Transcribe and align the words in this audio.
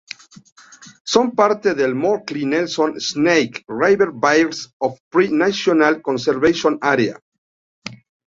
Son 1.05 1.29
parte 1.35 1.75
del 1.75 1.93
Morley 1.93 2.43
Nelson 2.43 2.99
Snake 2.99 3.63
River 3.67 4.09
Birds 4.13 4.73
of 4.79 4.97
Prey 5.11 5.29
National 5.29 6.01
Conservation 6.01 6.79
Area. 6.81 7.19